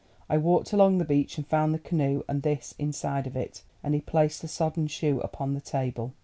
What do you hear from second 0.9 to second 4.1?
the beach and found the canoe and this inside of it," and he